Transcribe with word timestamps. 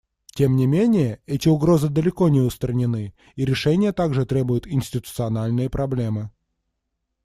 Тем 0.33 0.55
не 0.55 0.65
менее, 0.65 1.21
эти 1.27 1.47
угрозы 1.47 1.87
далеко 1.87 2.27
не 2.29 2.39
устранены, 2.41 3.13
и 3.35 3.45
решения 3.45 3.93
требуют 3.93 4.63
также 4.63 4.73
институциональные 4.75 5.69
проблемы. 5.69 6.31